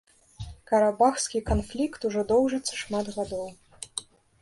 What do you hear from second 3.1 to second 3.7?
гадоў.